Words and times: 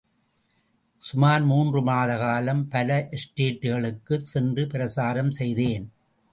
சுமார் 1.01 1.43
மூன்று 1.43 1.81
மாத 1.81 2.17
காலம் 2.17 2.67
பல 2.67 3.07
எஸ்டேட்டுகளுக்குச் 3.11 4.27
சென்று 4.33 4.67
பிரசாரம் 4.67 5.31
செய்தேன். 5.31 5.85